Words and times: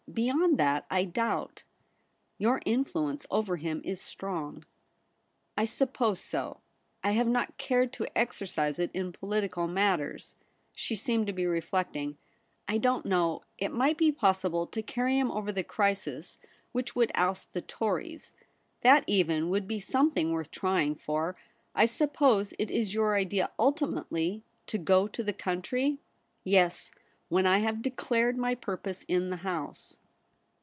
'Beyond 0.21 0.57
that 0.57 0.85
I 0.91 1.05
doubt.' 1.05 1.63
* 2.03 2.37
Your 2.43 2.61
influence 2.65 3.25
over 3.31 3.55
him 3.55 3.81
is 3.85 4.01
strong.'' 4.01 4.65
I 5.57 5.63
suppose 5.63 6.19
so. 6.19 6.59
I 7.01 7.11
have 7.13 7.29
not 7.29 7.55
cared 7.57 7.93
to 7.93 8.07
ex 8.17 8.39
ercise 8.39 8.77
it 8.77 8.91
in 8.93 9.13
political 9.13 9.69
matters.' 9.69 10.35
She 10.75 10.97
seemed 10.97 11.27
to 11.27 11.33
be 11.33 11.45
reflecting.' 11.45 12.17
I 12.67 12.77
don't 12.77 13.05
know^; 13.05 13.43
it 13.57 13.71
might 13.71 13.97
be 13.97 14.11
possible 14.11 14.67
to 14.67 14.81
carry 14.83 15.17
him 15.17 15.31
over 15.31 15.49
the 15.49 15.63
crisis 15.63 16.37
which 16.73 16.93
would 16.93 17.13
oust 17.15 17.53
the 17.53 17.61
Tories. 17.61 18.33
That 18.81 19.05
even 19.07 19.47
would 19.49 19.65
be 19.65 19.79
something 19.79 20.33
worth 20.33 20.51
trying 20.51 20.95
for. 20.95 21.37
I 21.73 21.85
suppose 21.85 22.53
it 22.59 22.69
is 22.69 22.93
your 22.93 23.15
idea 23.15 23.49
ultimately 23.57 24.43
to 24.67 24.77
go 24.77 25.07
to 25.07 25.23
the 25.23 25.31
country.'' 25.31 25.99
Yes, 26.43 26.91
when 27.29 27.47
I 27.47 27.59
have 27.59 27.81
declared 27.81 28.37
my 28.37 28.55
purpose 28.55 29.05
in 29.07 29.29
the 29.29 29.37
House.' 29.37 29.99